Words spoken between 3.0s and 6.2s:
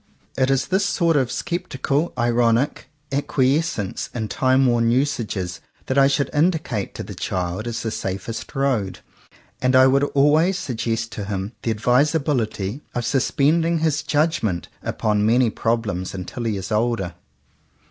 acqui escence in timeworn usages that I